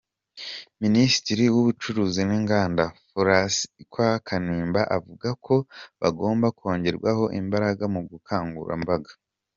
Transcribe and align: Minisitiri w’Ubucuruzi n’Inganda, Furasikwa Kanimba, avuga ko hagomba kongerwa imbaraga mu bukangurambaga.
Minisitiri 0.83 1.43
w’Ubucuruzi 1.53 2.21
n’Inganda, 2.29 2.85
Furasikwa 3.09 4.07
Kanimba, 4.27 4.81
avuga 4.97 5.29
ko 5.45 5.55
hagomba 6.01 6.47
kongerwa 6.57 7.09
imbaraga 7.39 7.83
mu 7.93 8.01
bukangurambaga. 8.09 9.11